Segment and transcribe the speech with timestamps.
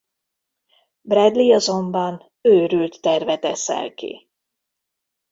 [1.05, 4.29] Bradley azonban őrült tervet eszel ki.